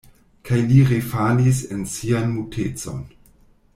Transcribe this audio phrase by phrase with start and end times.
[0.47, 3.05] Kaj li refalis en sian mutecon.